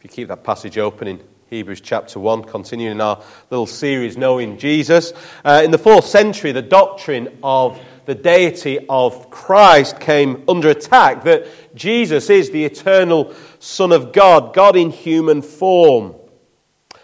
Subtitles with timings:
[0.00, 4.56] If you keep that passage open in Hebrews chapter 1, continuing our little series, Knowing
[4.56, 5.12] Jesus.
[5.44, 11.24] Uh, in the fourth century, the doctrine of the deity of Christ came under attack,
[11.24, 16.14] that Jesus is the eternal Son of God, God in human form.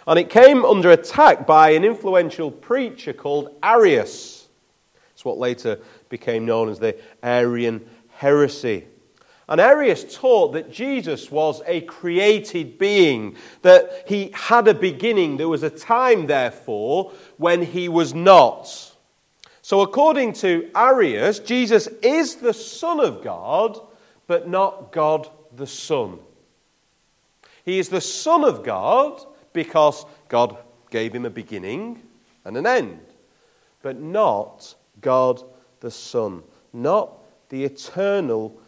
[0.06, 4.48] And it came under attack by an influential preacher called Arius.
[5.12, 8.86] It's what later became known as the Arian heresy.
[9.48, 15.36] And Arius taught that Jesus was a created being, that he had a beginning.
[15.36, 18.66] There was a time, therefore, when he was not.
[19.62, 23.80] So, according to Arius, Jesus is the Son of God,
[24.26, 26.18] but not God the Son.
[27.64, 30.56] He is the Son of God because God
[30.90, 32.02] gave him a beginning
[32.44, 33.00] and an end,
[33.82, 35.42] but not God
[35.80, 37.18] the Son, not
[37.48, 38.60] the eternal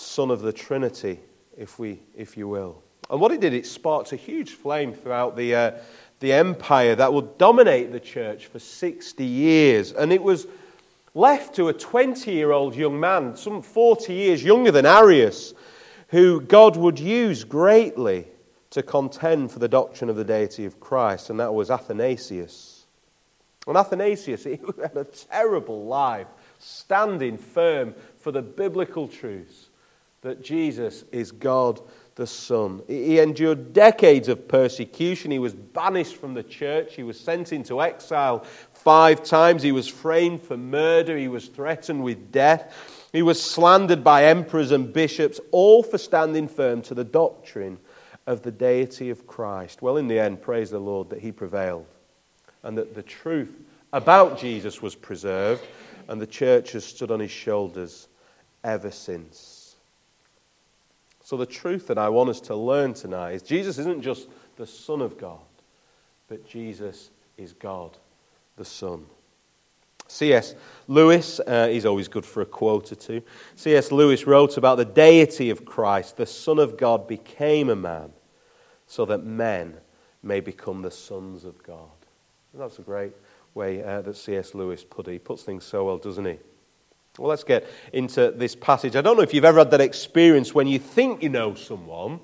[0.00, 1.20] Son of the Trinity,
[1.56, 2.82] if, we, if you will.
[3.10, 5.72] And what it did, it sparked a huge flame throughout the, uh,
[6.20, 9.92] the empire that would dominate the church for 60 years.
[9.92, 10.46] And it was
[11.14, 15.54] left to a 20 year old young man, some 40 years younger than Arius,
[16.08, 18.26] who God would use greatly
[18.70, 22.84] to contend for the doctrine of the deity of Christ, and that was Athanasius.
[23.66, 26.26] And Athanasius, he had a terrible life,
[26.58, 29.67] standing firm for the biblical truths
[30.22, 31.80] that Jesus is God
[32.14, 32.82] the Son.
[32.88, 35.30] He endured decades of persecution.
[35.30, 36.96] He was banished from the church.
[36.96, 38.40] He was sent into exile
[38.72, 39.62] five times.
[39.62, 41.16] He was framed for murder.
[41.16, 43.08] He was threatened with death.
[43.12, 47.78] He was slandered by emperors and bishops, all for standing firm to the doctrine
[48.26, 49.80] of the deity of Christ.
[49.80, 51.86] Well, in the end, praise the Lord that he prevailed
[52.62, 53.54] and that the truth
[53.92, 55.64] about Jesus was preserved,
[56.08, 58.08] and the church has stood on his shoulders
[58.64, 59.57] ever since.
[61.28, 64.66] So, the truth that I want us to learn tonight is Jesus isn't just the
[64.66, 65.42] Son of God,
[66.26, 67.98] but Jesus is God,
[68.56, 69.04] the Son.
[70.06, 70.54] C.S.
[70.86, 73.20] Lewis, uh, he's always good for a quote or two.
[73.56, 73.92] C.S.
[73.92, 76.16] Lewis wrote about the deity of Christ.
[76.16, 78.10] The Son of God became a man
[78.86, 79.76] so that men
[80.22, 81.90] may become the sons of God.
[82.54, 83.12] And that's a great
[83.52, 84.54] way uh, that C.S.
[84.54, 85.12] Lewis put it.
[85.12, 86.38] He puts things so well, doesn't he?
[87.18, 88.94] Well, let's get into this passage.
[88.94, 92.20] I don't know if you've ever had that experience when you think you know someone,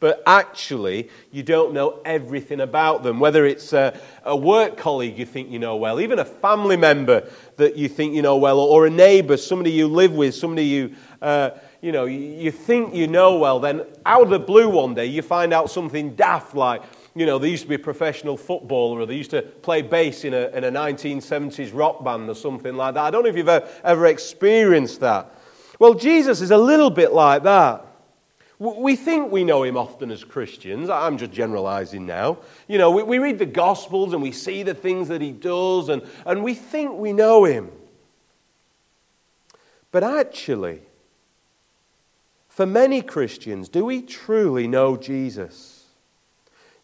[0.00, 3.20] but actually you don't know everything about them.
[3.20, 7.28] Whether it's a, a, work colleague you think you know well, even a family member
[7.56, 10.94] that you think you know well, or a neighbor, somebody you live with, somebody you,
[11.20, 11.50] uh,
[11.82, 15.04] you know, you, you think you know well, then out of the blue one day
[15.04, 16.82] you find out something daft like,
[17.18, 20.24] you know, they used to be a professional footballer or they used to play bass
[20.24, 23.04] in a, in a 1970s rock band or something like that.
[23.04, 25.34] I don't know if you've ever, ever experienced that.
[25.78, 27.84] Well, Jesus is a little bit like that.
[28.58, 30.90] We think we know him often as Christians.
[30.90, 32.38] I'm just generalizing now.
[32.66, 35.88] You know, we, we read the Gospels and we see the things that he does,
[35.88, 37.70] and, and we think we know him.
[39.92, 40.80] But actually,
[42.48, 45.77] for many Christians, do we truly know Jesus?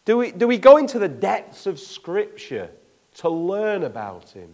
[0.05, 2.69] Do we, do we go into the depths of Scripture
[3.15, 4.53] to learn about Him?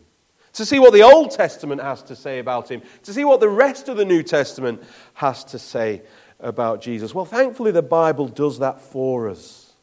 [0.54, 2.82] To see what the Old Testament has to say about Him?
[3.04, 4.82] To see what the rest of the New Testament
[5.14, 6.04] has to say
[6.40, 7.14] about Jesus?
[7.14, 9.74] Well, thankfully, the Bible does that for us.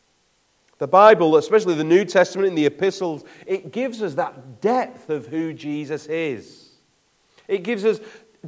[0.79, 5.27] The Bible, especially the New Testament and the epistles, it gives us that depth of
[5.27, 6.71] who Jesus is.
[7.47, 8.01] It gives us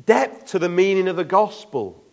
[0.06, 2.04] depth to the meaning of the gospel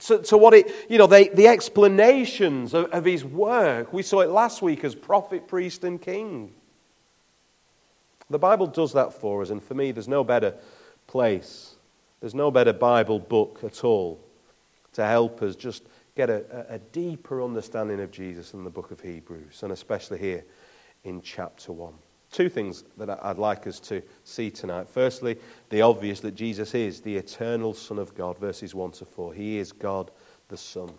[0.00, 3.92] to, to, what it, you know, they, the explanations of, of his work.
[3.92, 6.52] We saw it last week as prophet, priest, and king.
[8.30, 10.54] The Bible does that for us, and for me, there's no better
[11.06, 11.74] place,
[12.20, 14.20] there's no better Bible book at all
[14.94, 19.00] to help us just get a, a deeper understanding of Jesus than the book of
[19.00, 20.44] Hebrews, and especially here
[21.04, 21.92] in chapter 1.
[22.32, 24.88] Two things that I'd like us to see tonight.
[24.88, 25.36] Firstly,
[25.68, 29.34] the obvious that Jesus is the eternal Son of God, verses 1 to 4.
[29.34, 30.10] He is God
[30.48, 30.90] the Son.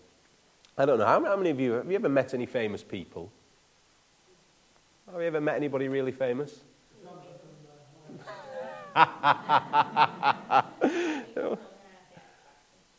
[0.77, 3.31] I don't know, how many of you, have you ever met any famous people?
[5.11, 6.59] Have you ever met anybody really famous?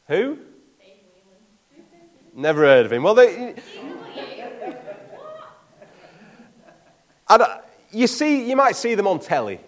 [0.09, 0.39] Who?
[2.35, 3.05] Never heard of him.
[3.05, 3.55] Well, they,
[7.29, 7.64] I don't,
[7.95, 9.61] you see, you might see them on telly.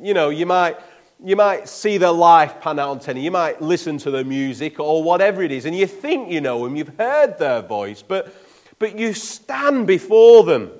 [0.00, 0.78] You know, you might,
[1.22, 3.20] you might see their life pan out on telly.
[3.20, 6.64] You might listen to their music or whatever it is, and you think you know
[6.64, 8.34] them, you've heard their voice, but,
[8.78, 10.70] but you stand before them.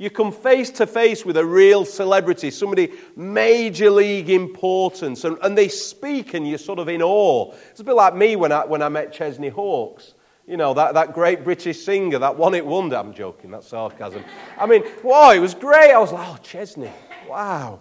[0.00, 5.58] You come face to face with a real celebrity, somebody major league importance, and, and
[5.58, 7.52] they speak and you're sort of in awe.
[7.70, 10.14] It's a bit like me when I, when I met Chesney Hawkes.
[10.48, 12.96] You know, that, that great British singer, that one hit wonder.
[12.96, 14.24] I'm joking, that's sarcasm.
[14.58, 15.92] I mean, wow, it was great.
[15.92, 16.90] I was like, oh, Chesney,
[17.28, 17.80] wow.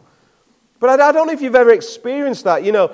[0.78, 2.66] But I, I don't know if you've ever experienced that.
[2.66, 2.94] You know,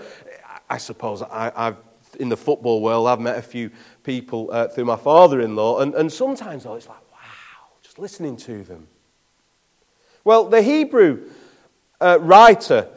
[0.70, 1.78] I suppose I, have
[2.20, 3.72] in the football world, I've met a few
[4.04, 7.98] people uh, through my father in law, and, and sometimes, though, it's like, wow, just
[7.98, 8.88] listening to them.
[10.24, 11.31] Well, the Hebrew
[12.00, 12.90] uh, writer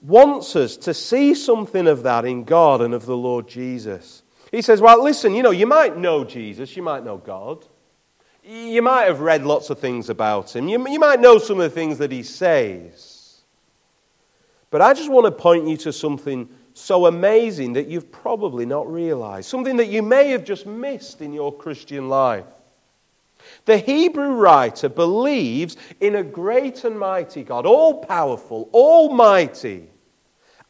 [0.00, 4.21] wants us to see something of that in God and of the Lord Jesus.
[4.52, 7.66] He says, Well, listen, you know, you might know Jesus, you might know God.
[8.44, 10.68] You might have read lots of things about him.
[10.68, 13.40] You, you might know some of the things that he says.
[14.70, 18.90] But I just want to point you to something so amazing that you've probably not
[18.90, 22.46] realized, something that you may have just missed in your Christian life.
[23.64, 29.88] The Hebrew writer believes in a great and mighty God, all powerful, almighty,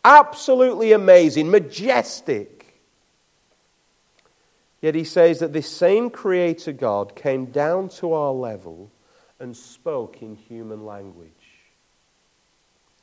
[0.05, 2.62] absolutely amazing, majestic.
[4.83, 8.91] Yet he says that this same Creator God came down to our level
[9.39, 11.31] and spoke in human language.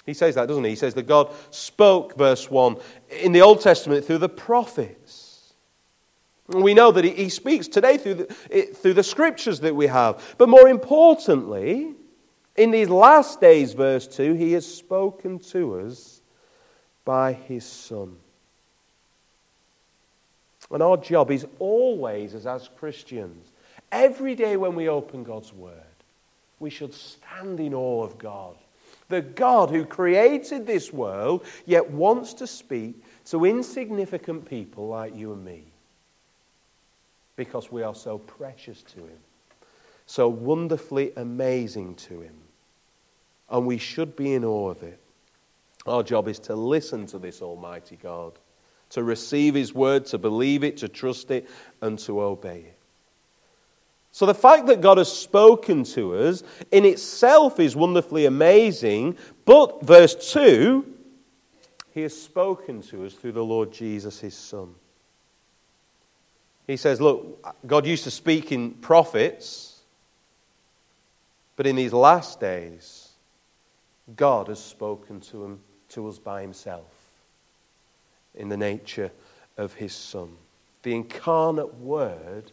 [0.05, 0.71] He says that, doesn't he?
[0.71, 2.77] He says that God spoke, verse 1,
[3.21, 5.53] in the Old Testament through the prophets.
[6.47, 8.25] We know that he speaks today through the,
[8.73, 10.35] through the scriptures that we have.
[10.37, 11.93] But more importantly,
[12.55, 16.21] in these last days, verse 2, he has spoken to us
[17.05, 18.17] by his Son.
[20.71, 23.51] And our job is always, as, as Christians,
[23.91, 25.73] every day when we open God's Word,
[26.59, 28.55] we should stand in awe of God.
[29.07, 35.33] The God who created this world, yet wants to speak to insignificant people like you
[35.33, 35.63] and me.
[37.35, 39.19] Because we are so precious to Him,
[40.05, 42.35] so wonderfully amazing to Him.
[43.49, 44.99] And we should be in awe of it.
[45.87, 48.33] Our job is to listen to this Almighty God
[48.89, 51.49] to receive His word, to believe it, to trust it,
[51.81, 52.79] and to obey it.
[54.11, 59.83] So the fact that God has spoken to us in itself is wonderfully amazing, but
[59.83, 60.85] verse 2
[61.91, 64.73] He has spoken to us through the Lord Jesus, His Son.
[66.65, 69.81] He says, Look, God used to speak in prophets,
[71.55, 73.09] but in these last days,
[74.15, 75.59] God has spoken to, him,
[75.89, 76.98] to us by Himself
[78.35, 79.11] in the nature
[79.57, 80.29] of his Son.
[80.83, 82.51] The incarnate Word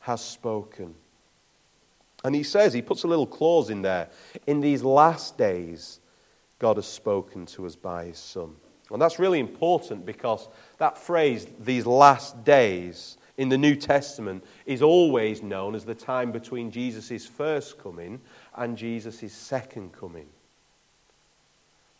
[0.00, 0.94] has spoken.
[2.24, 4.08] And he says, he puts a little clause in there.
[4.46, 6.00] In these last days,
[6.58, 8.54] God has spoken to us by his Son.
[8.90, 14.82] And that's really important because that phrase, these last days, in the New Testament is
[14.82, 18.20] always known as the time between Jesus' first coming
[18.54, 20.26] and Jesus' second coming.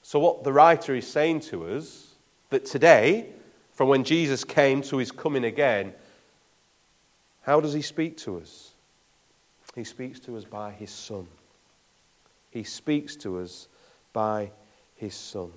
[0.02, 2.09] So, what the writer is saying to us
[2.50, 3.26] that today,
[3.72, 5.94] from when Jesus came to his coming again,
[7.42, 8.72] how does he speak to us?
[9.74, 11.26] He speaks to us by his Son.
[12.50, 13.68] He speaks to us
[14.12, 14.50] by
[14.96, 15.50] his Son.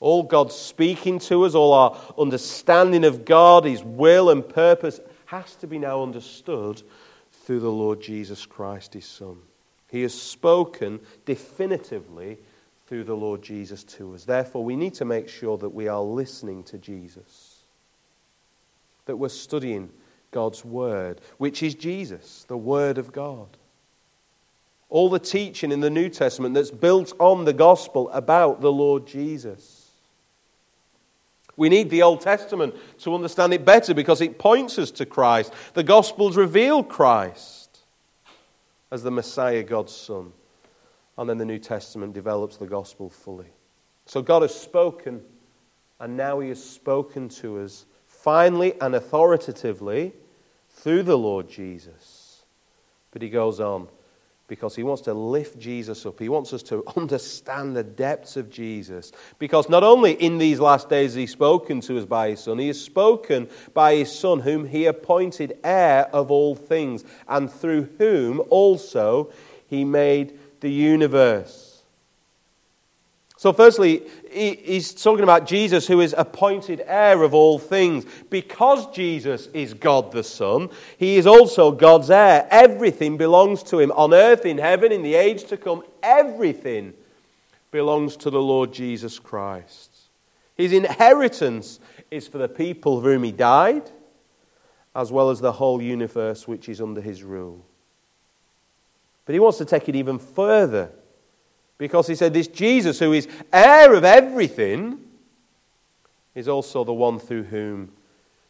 [0.00, 5.54] All God's speaking to us, all our understanding of God, his will and purpose, has
[5.56, 6.82] to be now understood
[7.32, 9.38] through the Lord Jesus Christ, his Son.
[9.88, 12.38] He has spoken definitively
[12.88, 14.24] through the Lord Jesus to us.
[14.24, 17.58] Therefore, we need to make sure that we are listening to Jesus,
[19.04, 19.90] that we're studying
[20.30, 23.48] God's Word, which is Jesus, the Word of God.
[24.88, 29.06] All the teaching in the New Testament that's built on the gospel about the Lord
[29.06, 29.90] Jesus.
[31.58, 35.52] We need the Old Testament to understand it better because it points us to Christ.
[35.74, 37.80] The Gospels reveal Christ
[38.90, 40.32] as the Messiah, God's Son.
[41.18, 43.52] And then the New Testament develops the gospel fully.
[44.06, 45.20] So God has spoken,
[45.98, 50.12] and now He has spoken to us finally and authoritatively
[50.70, 52.44] through the Lord Jesus.
[53.10, 53.88] But He goes on
[54.46, 56.20] because He wants to lift Jesus up.
[56.20, 59.10] He wants us to understand the depths of Jesus.
[59.40, 62.60] Because not only in these last days has He spoken to us by His Son,
[62.60, 67.88] He has spoken by His Son, whom He appointed heir of all things, and through
[67.98, 69.32] whom also
[69.66, 71.82] He made the universe.
[73.38, 78.04] So, firstly, he's talking about Jesus, who is appointed heir of all things.
[78.30, 82.48] Because Jesus is God the Son, he is also God's heir.
[82.50, 85.84] Everything belongs to him on earth, in heaven, in the age to come.
[86.02, 86.94] Everything
[87.70, 89.96] belongs to the Lord Jesus Christ.
[90.56, 91.78] His inheritance
[92.10, 93.88] is for the people for whom he died,
[94.96, 97.64] as well as the whole universe which is under his rule.
[99.28, 100.90] But he wants to take it even further.
[101.76, 105.00] Because he said, This Jesus, who is heir of everything,
[106.34, 107.92] is also the one through whom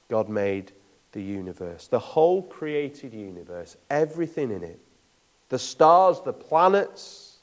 [0.09, 0.71] God made
[1.11, 4.79] the universe, the whole created universe, everything in it,
[5.49, 7.39] the stars, the planets,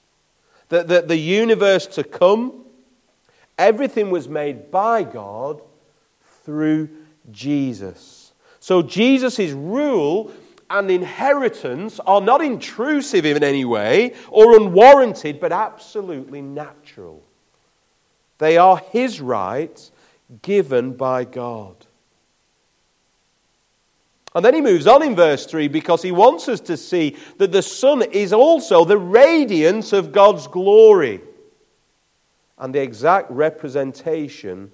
[0.70, 2.63] the, the, the universe to come,
[3.58, 5.62] everything was made by God
[6.46, 6.88] through
[7.34, 8.32] Jesus.
[8.62, 10.32] So Jesus' rule
[10.69, 17.24] and inheritance are not intrusive in any way or unwarranted, but absolutely natural.
[18.38, 19.91] They are his rights
[20.41, 21.75] given by God.
[24.34, 27.53] And then he moves on in verse 3 because he wants us to see that
[27.53, 31.22] the Son is also the radiance of God's glory
[32.57, 34.72] and the exact representation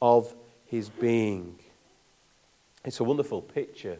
[0.00, 0.32] of
[0.66, 1.58] his being.
[2.84, 3.98] It's a wonderful picture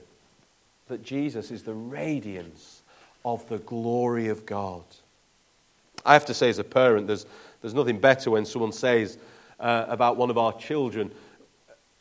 [0.92, 2.82] that Jesus is the radiance
[3.24, 4.84] of the glory of God.
[6.04, 7.24] I have to say, as a parent, there's,
[7.62, 9.16] there's nothing better when someone says
[9.58, 11.10] uh, about one of our children,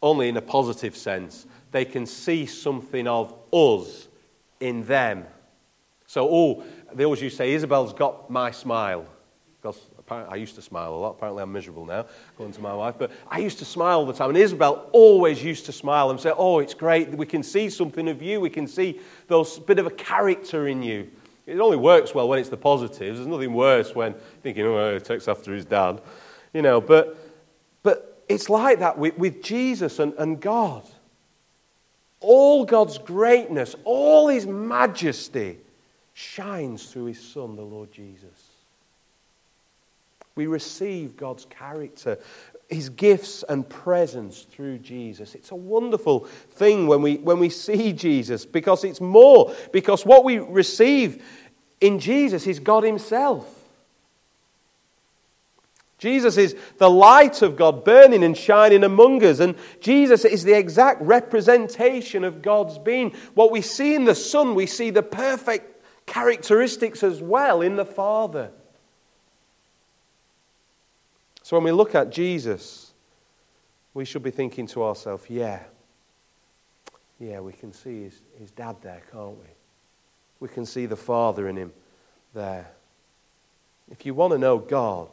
[0.01, 4.10] only in a positive sense, they can see something of us
[4.60, 5.25] in them.
[6.05, 9.05] So, oh, they always used to say, Isabel's got my smile.
[9.62, 9.79] Because
[10.11, 11.11] I used to smile a lot.
[11.11, 12.05] Apparently, I'm miserable now,
[12.37, 12.95] going to my wife.
[12.97, 14.29] But I used to smile all the time.
[14.29, 17.09] And Isabel always used to smile and say, Oh, it's great.
[17.09, 18.41] We can see something of you.
[18.41, 21.09] We can see those bit of a character in you.
[21.45, 23.17] It only works well when it's the positives.
[23.17, 26.01] There's nothing worse when thinking, Oh, he takes after his dad.
[26.53, 27.17] You know, but,
[27.81, 30.83] but it's like that with, with Jesus and, and God.
[32.19, 35.57] All God's greatness, all his majesty
[36.13, 38.50] shines through his Son, the Lord Jesus.
[40.35, 42.17] We receive God's character,
[42.69, 45.35] his gifts and presence through Jesus.
[45.35, 46.21] It's a wonderful
[46.51, 51.23] thing when we, when we see Jesus because it's more, because what we receive
[51.81, 53.57] in Jesus is God himself.
[56.01, 59.39] Jesus is the light of God burning and shining among us.
[59.39, 63.11] And Jesus is the exact representation of God's being.
[63.35, 67.85] What we see in the Son, we see the perfect characteristics as well in the
[67.85, 68.50] Father.
[71.51, 72.93] So when we look at Jesus,
[73.93, 75.60] we should be thinking to ourselves, yeah,
[77.20, 79.50] yeah, we can see his, his dad there, can't we?
[80.39, 81.74] We can see the Father in him
[82.34, 82.72] there.
[83.89, 85.10] If you want to know God,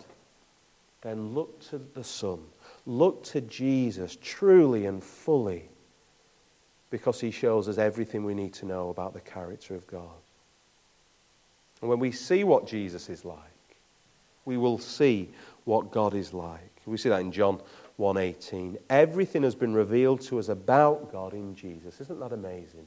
[1.00, 2.38] then look to the Son.
[2.86, 5.68] Look to Jesus truly and fully
[6.90, 10.22] because he shows us everything we need to know about the character of God.
[11.80, 13.40] And when we see what Jesus is like,
[14.48, 15.28] we will see
[15.68, 16.80] what God is like.
[16.86, 17.60] We see that in John
[17.98, 18.78] 1:18.
[18.88, 22.00] Everything has been revealed to us about God in Jesus.
[22.00, 22.86] Isn't that amazing?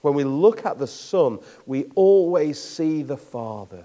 [0.00, 3.84] When we look at the Son, we always see the Father.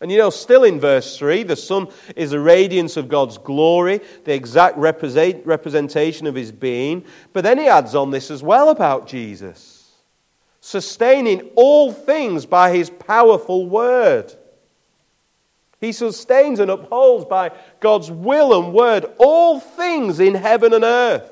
[0.00, 4.00] And you know, still in verse 3, the Son is a radiance of God's glory,
[4.24, 7.04] the exact representation of his being.
[7.34, 9.74] But then he adds on this as well about Jesus
[10.60, 14.34] sustaining all things by his powerful word.
[15.86, 21.30] He sustains and upholds by God's will and word all things in heaven and earth.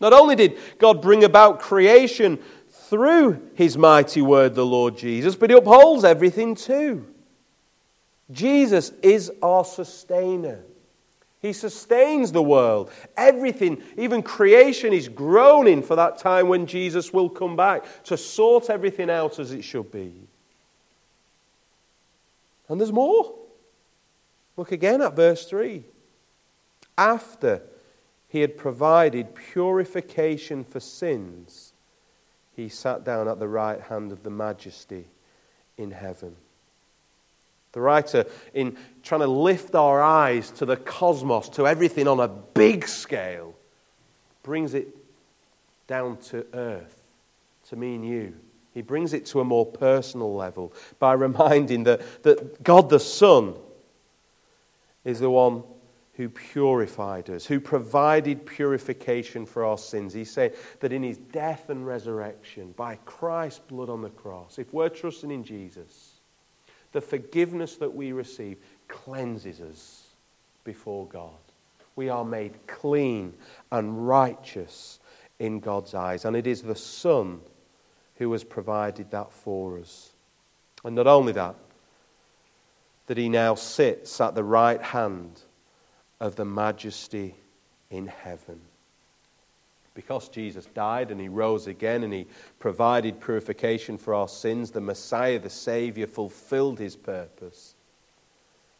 [0.00, 2.38] Not only did God bring about creation
[2.70, 7.06] through his mighty word, the Lord Jesus, but he upholds everything too.
[8.30, 10.60] Jesus is our sustainer.
[11.40, 12.90] He sustains the world.
[13.14, 18.70] Everything, even creation, is groaning for that time when Jesus will come back to sort
[18.70, 20.28] everything out as it should be.
[22.68, 23.34] And there's more.
[24.56, 25.84] Look again at verse 3.
[26.96, 27.62] After
[28.28, 31.72] he had provided purification for sins,
[32.56, 35.06] he sat down at the right hand of the majesty
[35.76, 36.36] in heaven.
[37.72, 42.28] The writer, in trying to lift our eyes to the cosmos, to everything on a
[42.28, 43.54] big scale,
[44.44, 44.88] brings it
[45.88, 47.02] down to earth,
[47.68, 48.34] to me and you.
[48.74, 53.54] He brings it to a more personal level by reminding that, that God the Son
[55.04, 55.62] is the one
[56.14, 60.12] who purified us, who provided purification for our sins.
[60.12, 64.72] He said that in his death and resurrection, by Christ's blood on the cross, if
[64.72, 66.12] we're trusting in Jesus,
[66.92, 70.04] the forgiveness that we receive cleanses us
[70.62, 71.30] before God.
[71.96, 73.34] We are made clean
[73.70, 75.00] and righteous
[75.38, 76.24] in God's eyes.
[76.24, 77.40] And it is the Son
[78.16, 80.10] who has provided that for us.
[80.84, 81.56] And not only that,
[83.06, 85.40] that he now sits at the right hand
[86.20, 87.34] of the majesty
[87.90, 88.60] in heaven.
[89.94, 92.26] Because Jesus died and he rose again and he
[92.58, 97.74] provided purification for our sins, the Messiah, the Savior, fulfilled his purpose.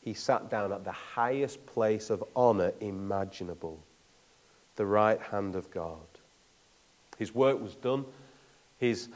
[0.00, 3.79] He sat down at the highest place of honor imaginable
[4.76, 6.00] the right hand of God.
[7.17, 8.05] His work was done.
[8.88, 9.09] His,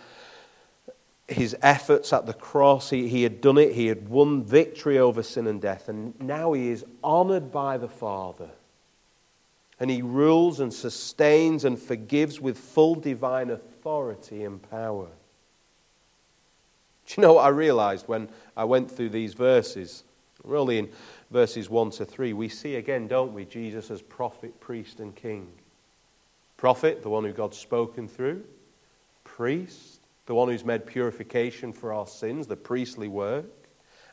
[1.26, 3.74] his efforts at the cross, he, he had done it.
[3.74, 5.88] He had won victory over sin and death.
[5.88, 8.50] And now he is honored by the Father.
[9.80, 15.08] And he rules and sustains and forgives with full divine authority and power.
[17.06, 20.04] Do you know what I realized when I went through these verses?
[20.44, 20.90] Really, in
[21.30, 25.48] verses 1 to 3, we see again, don't we, Jesus as prophet, priest, and king.
[26.56, 28.44] Prophet, the one who God's spoken through.
[29.38, 33.68] Priest, the one who's made purification for our sins, the priestly work.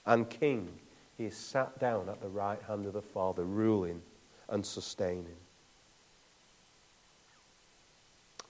[0.05, 0.69] And king,
[1.17, 4.03] he is sat down at the right hand of the Father, ruling
[4.49, 5.35] and sustaining.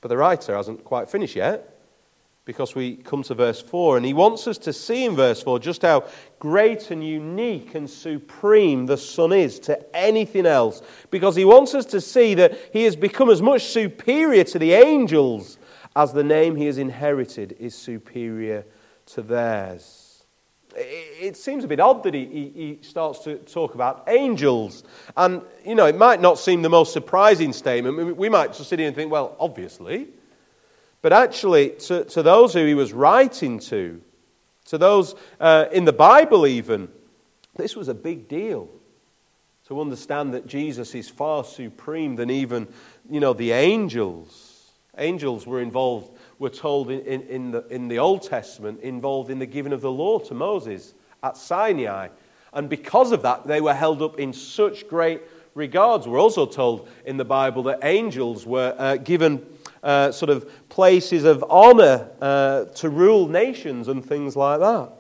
[0.02, 1.80] But the writer hasn't quite finished yet
[2.44, 5.60] because we come to verse 4, and he wants us to see in verse 4
[5.60, 6.04] just how
[6.40, 11.86] great and unique and supreme the Son is to anything else, because he wants us
[11.86, 15.58] to see that he has become as much superior to the angels
[15.96, 18.66] as the name he has inherited is superior
[19.08, 20.26] to theirs.
[20.78, 24.84] It seems a bit odd that he, he, starts to talk about angels.
[25.16, 28.18] And, you know, it might not seem the most surprising statement.
[28.18, 30.08] We might just sit here and think, well, obviously.
[31.02, 34.02] But actually, to, to those who he was writing to,
[34.66, 36.90] to those uh, in the Bible even,
[37.56, 38.68] this was a big deal.
[39.70, 42.68] To understand that Jesus is far supreme than even,
[43.10, 44.45] you know, the angels.
[44.98, 49.40] Angels were involved, were told in, in, in, the, in the Old Testament, involved in
[49.40, 52.10] the giving of the law to Moses at Sinai.
[52.54, 55.22] And because of that, they were held up in such great
[55.56, 56.08] regards.
[56.08, 59.46] We're also told in the Bible that angels were uh, given
[59.84, 64.92] uh, sort of places of honor uh, to rule nations and things like that.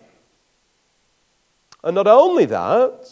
[1.83, 3.09] And not only that,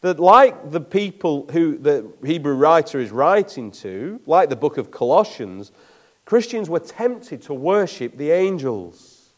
[0.00, 4.90] that like the people who the Hebrew writer is writing to, like the book of
[4.90, 5.72] Colossians,
[6.24, 9.28] Christians were tempted to worship the angels.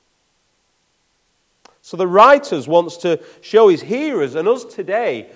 [1.80, 5.30] So the writer wants to show his hearers and us today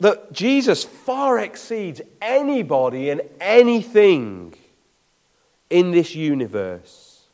[0.00, 4.54] that Jesus far exceeds anybody and anything
[5.68, 7.24] in this universe.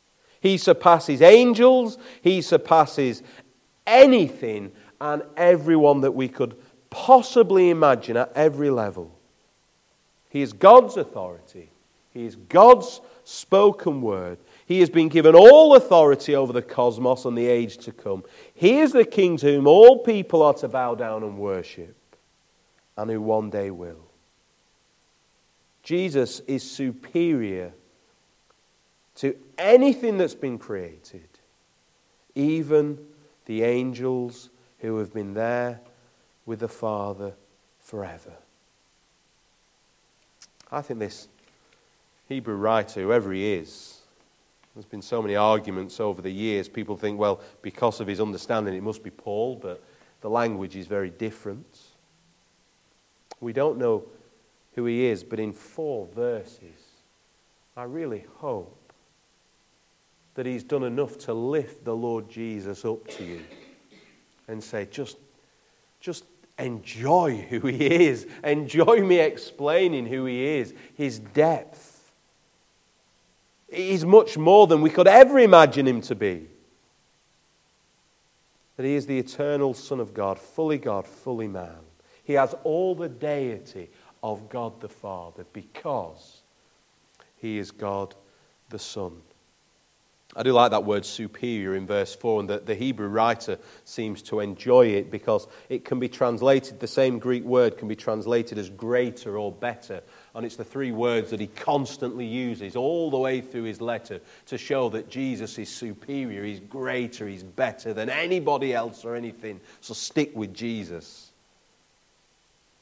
[0.41, 3.23] He surpasses angels, he surpasses
[3.87, 6.55] anything and everyone that we could
[6.95, 9.11] possibly imagine at every level.
[10.29, 11.69] He is God's authority,
[12.13, 14.37] he is God's spoken word.
[14.65, 18.23] He has been given all authority over the cosmos and the age to come.
[18.55, 21.95] He is the king to whom all people are to bow down and worship
[22.97, 24.07] and who one day will.
[25.83, 27.73] Jesus is superior
[29.15, 31.27] to anything that's been created,
[32.33, 32.97] even
[33.45, 35.81] the angels who have been there
[36.45, 37.33] with the Father
[37.79, 38.33] forever.
[40.71, 41.27] I think this
[42.27, 44.01] Hebrew writer, whoever he is,
[44.73, 46.67] there's been so many arguments over the years.
[46.67, 49.81] People think, well, because of his understanding, it must be Paul, but
[50.21, 51.79] the language is very different.
[53.39, 54.03] We don't know
[54.73, 56.81] who he is, but in four verses,
[57.77, 58.91] I really hope
[60.33, 63.41] that he's done enough to lift the Lord Jesus up to you
[64.49, 65.17] and say, just,
[66.01, 66.25] just
[66.57, 68.27] enjoy who he is.
[68.43, 72.13] Enjoy me explaining who he is, his depth.
[73.71, 76.47] He's much more than we could ever imagine him to be.
[78.77, 81.79] That he is the eternal Son of God, fully God, fully man.
[82.23, 83.89] He has all the deity
[84.23, 86.41] of God the Father because
[87.37, 88.15] he is God
[88.69, 89.21] the Son.
[90.37, 94.21] I do like that word superior in verse 4, and the, the Hebrew writer seems
[94.23, 98.57] to enjoy it because it can be translated, the same Greek word can be translated
[98.57, 100.03] as greater or better.
[100.33, 104.19] And it's the three words that he constantly uses all the way through his letter
[104.47, 109.61] to show that Jesus is superior, he's greater, he's better than anybody else or anything.
[109.79, 111.31] So stick with Jesus.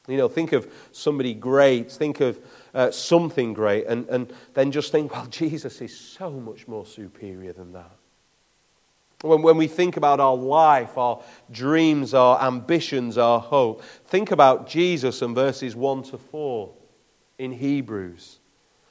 [0.08, 2.38] You know, think of somebody great, think of
[2.74, 7.52] uh, something great, and, and then just think, well, Jesus is so much more superior
[7.52, 7.96] than that.
[9.22, 14.68] When, when we think about our life, our dreams, our ambitions, our hope, think about
[14.68, 16.70] Jesus and verses 1 to 4
[17.38, 18.38] in Hebrews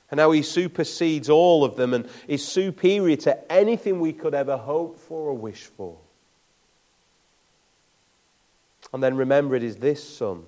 [0.09, 4.57] and how he supersedes all of them and is superior to anything we could ever
[4.57, 5.97] hope for or wish for.
[8.93, 10.45] And then remember, it is this Son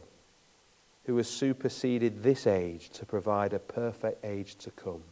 [1.06, 5.04] who has superseded this age to provide a perfect age to come.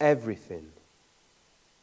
[0.00, 0.66] Everything,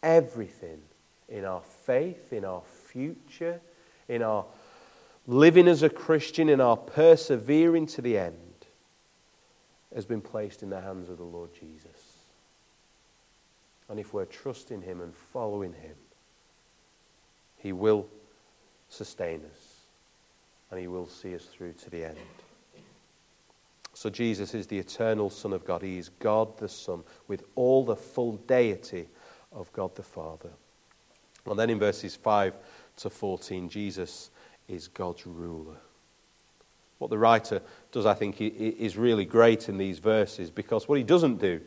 [0.04, 0.82] everything
[1.30, 3.62] in our faith, in our future,
[4.10, 4.46] in our
[5.26, 8.36] living as a Christian, in our persevering to the end,
[9.94, 12.20] has been placed in the hands of the Lord Jesus.
[13.90, 15.96] And if we're trusting Him and following Him,
[17.58, 18.08] He will
[18.90, 19.65] sustain us
[20.72, 22.18] and He will see us through to the end.
[23.94, 25.82] So Jesus is the eternal Son of God.
[25.82, 29.08] He is God the Son with all the full deity
[29.54, 30.50] of God the Father.
[31.46, 32.54] And then in verses 5
[32.98, 34.32] to 14, Jesus
[34.68, 35.78] is God's ruler.
[36.98, 41.04] What the writer does, I think, is really great in these verses because what he
[41.04, 41.62] doesn't do,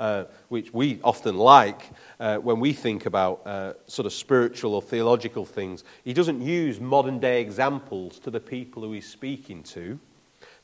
[0.00, 4.80] uh, which we often like uh, when we think about uh, sort of spiritual or
[4.80, 10.00] theological things, he doesn't use modern day examples to the people who he's speaking to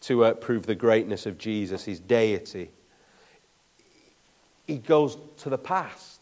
[0.01, 2.71] to uh, prove the greatness of Jesus, his deity.
[4.67, 6.21] He goes to the past.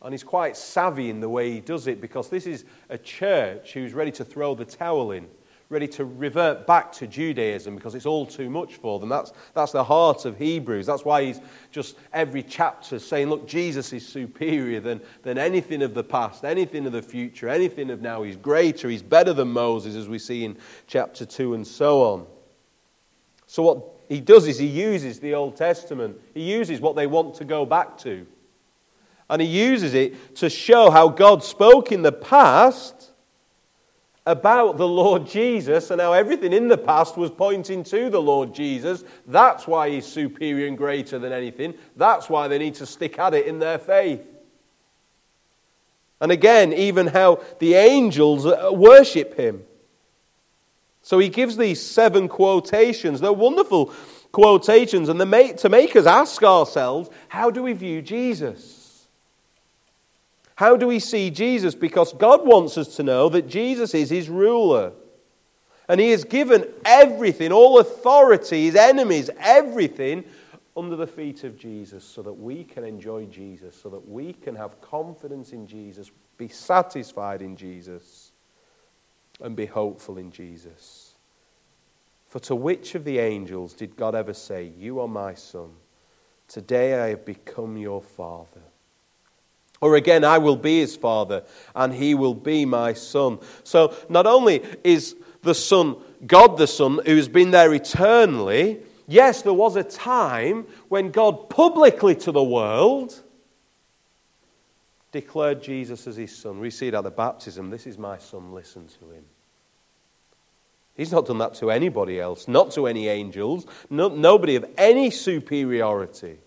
[0.00, 3.74] And he's quite savvy in the way he does it because this is a church
[3.74, 5.28] who's ready to throw the towel in,
[5.72, 9.08] ready to revert back to Judaism because it's all too much for them.
[9.08, 10.86] That's, that's the heart of Hebrews.
[10.86, 15.94] That's why he's just every chapter saying, look, Jesus is superior than, than anything of
[15.94, 18.22] the past, anything of the future, anything of now.
[18.22, 22.26] He's greater, he's better than Moses, as we see in chapter 2 and so on.
[23.46, 27.34] So, what he does is he uses the Old Testament, he uses what they want
[27.36, 28.26] to go back to.
[29.30, 33.11] And he uses it to show how God spoke in the past
[34.24, 38.54] about the Lord Jesus and how everything in the past was pointing to the Lord
[38.54, 39.02] Jesus.
[39.26, 41.74] That's why he's superior and greater than anything.
[41.96, 44.28] That's why they need to stick at it in their faith.
[46.20, 49.64] And again, even how the angels uh, worship him.
[51.02, 53.20] So he gives these seven quotations.
[53.20, 53.86] They're wonderful
[54.30, 58.81] quotations, and they're to make us ask ourselves how do we view Jesus?
[60.56, 61.74] How do we see Jesus?
[61.74, 64.92] Because God wants us to know that Jesus is his ruler.
[65.88, 70.24] And he has given everything, all authority, his enemies, everything
[70.76, 74.54] under the feet of Jesus so that we can enjoy Jesus, so that we can
[74.54, 78.32] have confidence in Jesus, be satisfied in Jesus,
[79.40, 81.14] and be hopeful in Jesus.
[82.26, 85.70] For to which of the angels did God ever say, You are my son?
[86.48, 88.62] Today I have become your father.
[89.82, 91.42] Or again, I will be his father,
[91.74, 93.40] and he will be my son.
[93.64, 99.52] So not only is the Son God the Son, who's been there eternally, yes, there
[99.52, 103.20] was a time when God publicly to the world
[105.10, 106.60] declared Jesus as his son.
[106.60, 107.68] We see it at the baptism.
[107.68, 109.24] This is my son, listen to him.
[110.94, 115.10] He's not done that to anybody else, not to any angels, no, nobody of any
[115.10, 116.38] superiority.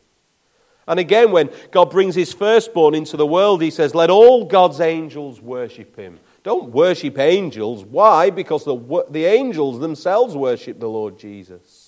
[0.88, 4.80] And again, when God brings his firstborn into the world, he says, Let all God's
[4.80, 6.20] angels worship him.
[6.44, 7.84] Don't worship angels.
[7.84, 8.30] Why?
[8.30, 11.86] Because the, the angels themselves worship the Lord Jesus.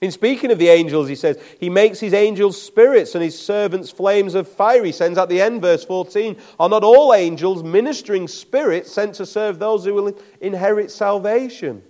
[0.00, 3.90] In speaking of the angels, he says, He makes his angels spirits and his servants
[3.90, 4.84] flames of fire.
[4.84, 9.26] He sends at the end, verse 14, Are not all angels ministering spirits sent to
[9.26, 11.82] serve those who will inherit salvation?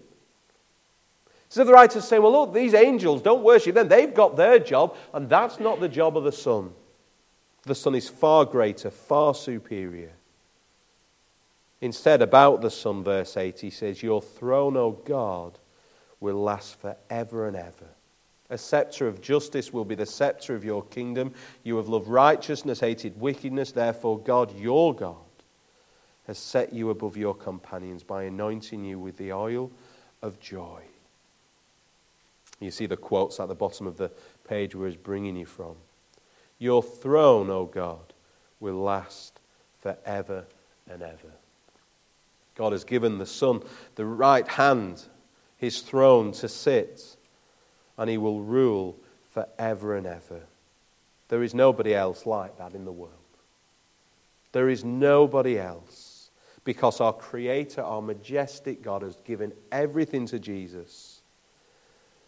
[1.52, 3.86] So the writer's saying, well, look, these angels, don't worship them.
[3.86, 6.72] They've got their job, and that's not the job of the Son.
[7.64, 10.12] The Son is far greater, far superior.
[11.82, 15.58] Instead, about the Son, verse 8, he says, Your throne, O God,
[16.20, 17.90] will last forever and ever.
[18.48, 21.34] A scepter of justice will be the scepter of your kingdom.
[21.64, 23.72] You have loved righteousness, hated wickedness.
[23.72, 25.16] Therefore, God, your God,
[26.26, 29.70] has set you above your companions by anointing you with the oil
[30.22, 30.80] of joy.
[32.62, 34.10] You see the quotes at the bottom of the
[34.48, 35.74] page where he's bringing you from.
[36.58, 38.12] Your throne, O God,
[38.60, 39.40] will last
[39.80, 40.44] forever
[40.88, 41.32] and ever.
[42.54, 43.62] God has given the Son
[43.96, 45.02] the right hand,
[45.56, 47.16] his throne to sit,
[47.98, 48.96] and he will rule
[49.30, 50.42] forever and ever.
[51.28, 53.12] There is nobody else like that in the world.
[54.52, 56.30] There is nobody else
[56.62, 61.11] because our Creator, our majestic God, has given everything to Jesus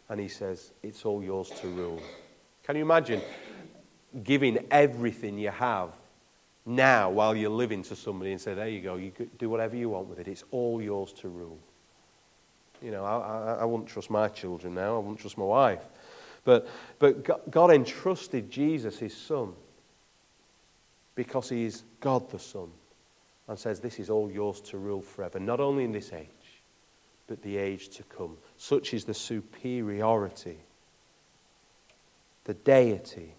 [0.09, 2.01] and he says, It's all yours to rule.
[2.62, 3.21] Can you imagine
[4.23, 5.90] giving everything you have
[6.67, 9.90] now while you're living to somebody and say, There you go, you do whatever you
[9.90, 11.59] want with it, it's all yours to rule?
[12.83, 15.83] You know, I, I, I wouldn't trust my children now, I wouldn't trust my wife.
[16.45, 19.55] But, but God entrusted Jesus, his son,
[21.14, 22.69] because he is God the Son,
[23.49, 26.29] and says, This is all yours to rule forever, not only in this age,
[27.27, 28.37] but the age to come.
[28.57, 30.59] Such is the superiority,
[32.45, 33.35] the deity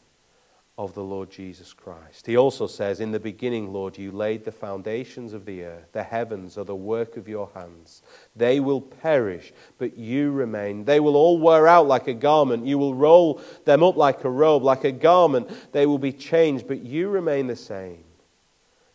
[0.78, 2.26] of the Lord Jesus Christ.
[2.26, 5.88] He also says, In the beginning, Lord, you laid the foundations of the earth.
[5.94, 8.02] The heavens are the work of your hands.
[8.36, 10.84] They will perish, but you remain.
[10.84, 12.66] They will all wear out like a garment.
[12.66, 15.50] You will roll them up like a robe, like a garment.
[15.72, 18.04] They will be changed, but you remain the same.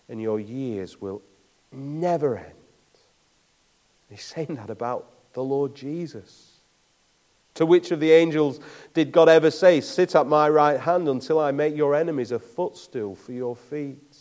[0.08, 1.22] And your years will
[1.72, 2.59] never end.
[4.10, 6.50] He's saying that about the Lord Jesus.
[7.54, 8.60] To which of the angels
[8.94, 12.38] did God ever say, Sit at my right hand until I make your enemies a
[12.38, 14.18] footstool for your feet?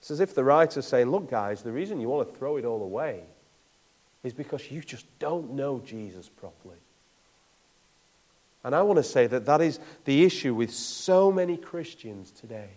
[0.00, 2.64] It's as if the writer's saying, Look, guys, the reason you want to throw it
[2.64, 3.22] all away
[4.24, 6.76] is because you just don't know Jesus properly.
[8.64, 12.70] And I want to say that that is the issue with so many Christians today.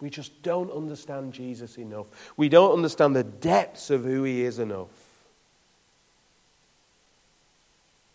[0.00, 2.06] We just don't understand Jesus enough.
[2.36, 4.88] We don't understand the depths of who he is enough.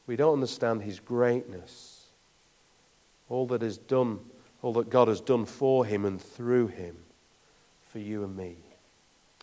[0.07, 2.05] We don't understand his greatness.
[3.29, 4.19] All that is done,
[4.61, 6.95] all that God has done for him and through him
[7.91, 8.57] for you and me.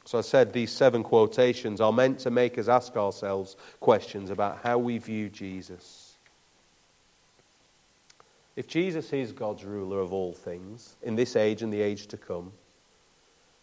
[0.05, 4.59] So I said these seven quotations are meant to make us ask ourselves questions about
[4.63, 6.12] how we view Jesus.
[8.55, 12.17] If Jesus is God's ruler of all things in this age and the age to
[12.17, 12.53] come,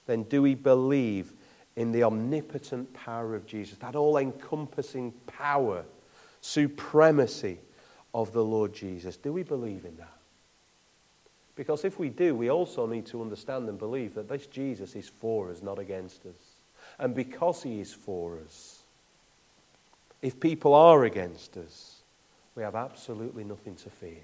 [0.08, 1.34] then do we believe
[1.76, 5.86] in the omnipotent power of Jesus, that all encompassing power
[6.42, 7.58] supremacy
[8.14, 9.18] of the Lord Jesus.
[9.18, 10.18] Do we believe in that?
[11.56, 15.10] Because if we do, we also need to understand and believe that this Jesus is
[15.10, 16.56] for us, not against us.
[16.98, 18.84] And because he is for us,
[20.22, 22.02] if people are against us,
[22.56, 24.24] we have absolutely nothing to fear.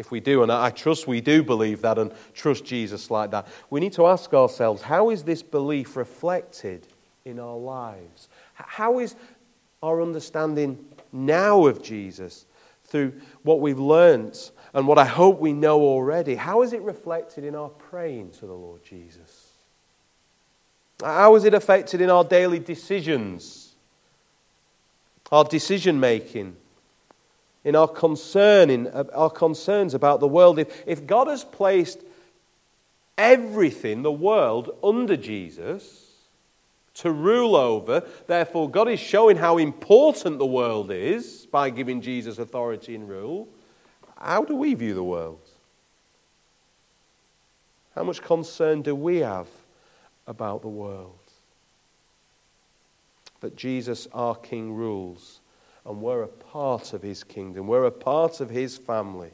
[0.00, 3.46] If we do, and I trust we do believe that and trust Jesus like that,
[3.68, 6.86] we need to ask ourselves how is this belief reflected
[7.26, 8.30] in our lives?
[8.54, 9.14] How is
[9.82, 10.82] our understanding
[11.12, 12.46] now of Jesus
[12.84, 17.44] through what we've learnt and what I hope we know already, how is it reflected
[17.44, 19.50] in our praying to the Lord Jesus?
[21.02, 23.74] How is it affected in our daily decisions,
[25.30, 26.56] our decision making,
[27.64, 30.58] in our concern, in our concerns about the world?
[30.58, 32.02] If, if God has placed
[33.18, 36.10] everything, the world, under Jesus,
[36.94, 38.02] to rule over.
[38.26, 43.48] Therefore, God is showing how important the world is by giving Jesus authority and rule.
[44.18, 45.40] How do we view the world?
[47.94, 49.48] How much concern do we have
[50.26, 51.18] about the world?
[53.40, 55.39] That Jesus, our King, rules,
[55.86, 57.66] and we're a part of his kingdom.
[57.66, 59.30] We're a part of his family.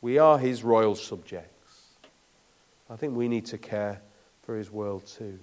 [0.00, 1.80] We are his royal subjects.
[2.88, 4.00] I think we need to care
[4.42, 5.38] for his world too.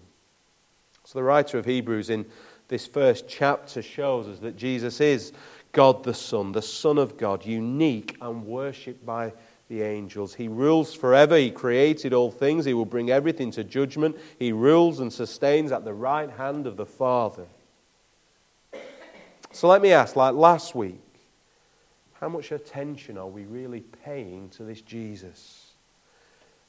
[1.06, 2.26] So, the writer of Hebrews in
[2.68, 5.32] this first chapter shows us that Jesus is
[5.72, 9.32] God the Son, the Son of God, unique and worshipped by
[9.70, 10.34] the angels.
[10.34, 11.38] He rules forever.
[11.38, 12.66] He created all things.
[12.66, 14.18] He will bring everything to judgment.
[14.40, 17.46] He rules and sustains at the right hand of the Father.
[19.52, 21.02] So let me ask, like last week,
[22.20, 25.68] how much attention are we really paying to this Jesus?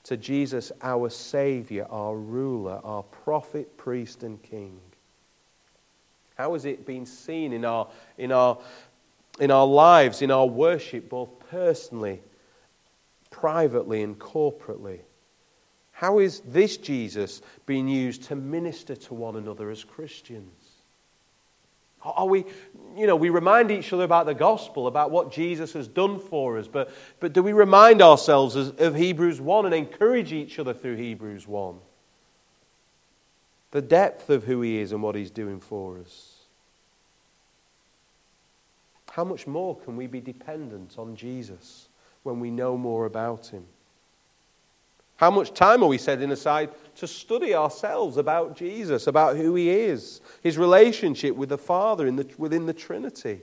[0.09, 4.81] to Jesus, our Savior, our ruler, our prophet, priest, and king?
[6.37, 8.57] How has it been seen in our, in our,
[9.38, 12.23] in our lives, in our worship, both personally,
[13.31, 15.01] privately, and corporately?
[15.93, 20.68] How is this Jesus being used to minister to one another as Christians?
[22.03, 22.45] Are we,
[22.97, 26.59] you know, we remind each other about the gospel, about what Jesus has done for
[26.59, 30.97] us, but, but do we remind ourselves of Hebrews 1 and encourage each other through
[30.97, 31.77] Hebrews 1?
[33.73, 36.35] The depth of who he is and what he's doing for us.
[39.11, 41.89] How much more can we be dependent on Jesus
[42.23, 43.65] when we know more about him?
[45.19, 49.69] How much time are we setting aside to study ourselves about Jesus, about who he
[49.69, 53.41] is, his relationship with the Father the, within the Trinity?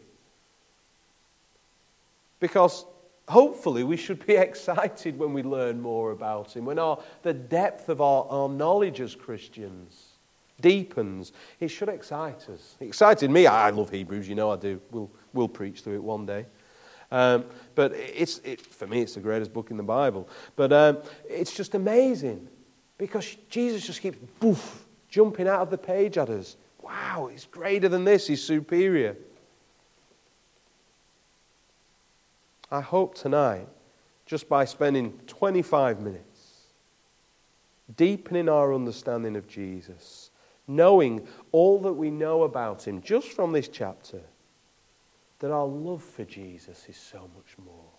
[2.40, 2.86] Because
[3.28, 7.90] hopefully we should be excited when we learn more about him, when our, the depth
[7.90, 10.14] of our, our knowledge as Christians
[10.62, 11.34] deepens.
[11.60, 12.78] It should excite us.
[12.80, 13.48] It excited me.
[13.48, 14.80] I love Hebrews, you know I do.
[14.92, 16.46] We'll, we'll preach through it one day.
[17.12, 20.28] Um, but it's, it, for me, it's the greatest book in the Bible.
[20.56, 20.98] But um,
[21.30, 22.48] it's just amazing
[22.98, 26.58] because Jesus just keeps boof, jumping out of the page at us.
[26.82, 29.16] Wow, he's greater than this, he's superior.
[32.72, 33.68] I hope tonight,
[34.26, 36.36] just by spending 25 minutes
[37.98, 40.32] deepening our understanding of Jesus,
[40.68, 44.22] knowing all that we know about him just from this chapter
[45.40, 47.92] that our love for Jesus is so much more,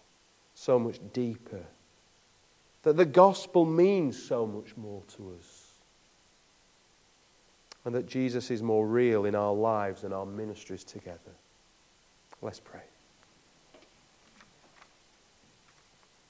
[0.55, 1.65] so much deeper,
[2.83, 5.63] that the gospel means so much more to us,
[7.85, 11.19] and that Jesus is more real in our lives and our ministries together.
[12.43, 12.83] Let's pray.